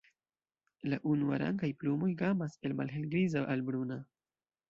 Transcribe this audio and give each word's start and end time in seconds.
La 0.93 0.97
unuarangaj 1.15 1.69
plumoj 1.83 2.09
gamas 2.23 2.57
el 2.69 2.75
malhelgriza 2.79 3.43
al 3.57 3.65
bruna. 3.69 3.99